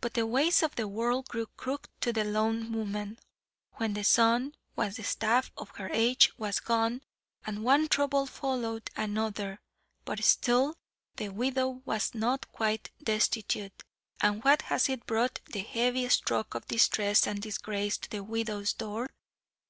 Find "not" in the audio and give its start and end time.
12.14-12.50